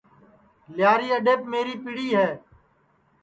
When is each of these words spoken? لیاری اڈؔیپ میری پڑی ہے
لیاری 0.75 1.07
اڈؔیپ 1.17 1.41
میری 1.51 1.75
پڑی 1.83 2.07
ہے 2.17 2.29